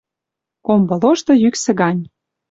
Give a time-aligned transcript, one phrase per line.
[0.65, 2.01] Комбы лошты йӱксӹ гань